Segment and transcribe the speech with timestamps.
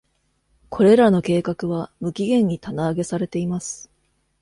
[0.71, 3.87] これらの計画は無期限に棚上げされています。